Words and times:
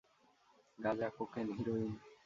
গাঁজা, 0.79 1.07
cocaine, 1.17 1.47
heroin. 1.57 1.91